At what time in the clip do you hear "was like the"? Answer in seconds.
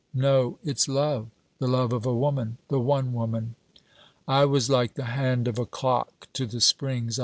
4.45-5.03